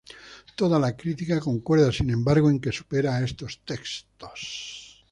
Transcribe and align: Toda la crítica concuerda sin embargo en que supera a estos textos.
Toda 0.55 0.79
la 0.79 0.97
crítica 0.97 1.39
concuerda 1.39 1.91
sin 1.91 2.09
embargo 2.09 2.49
en 2.49 2.59
que 2.59 2.71
supera 2.71 3.15
a 3.17 3.23
estos 3.23 3.61
textos. 3.65 4.97